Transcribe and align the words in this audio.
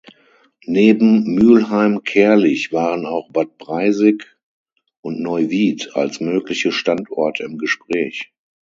Neben 0.65 1.25
Mülheim-Kärlich 1.25 2.73
waren 2.73 3.05
auch 3.05 3.29
Bad 3.31 3.59
Breisig 3.59 4.35
und 5.01 5.21
Neuwied 5.21 5.95
als 5.95 6.19
mögliche 6.19 6.71
Standorte 6.71 7.43
im 7.43 7.59
Gespräch. 7.59 8.33